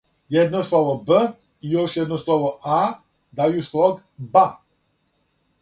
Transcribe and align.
једно 0.35 0.61
слово 0.69 0.93
б, 1.09 1.19
и 1.67 1.73
још 1.73 1.97
једно 1.99 2.19
слово 2.23 2.49
а, 2.79 2.81
дају 3.41 3.63
слог 3.71 4.01
ба. 4.39 4.45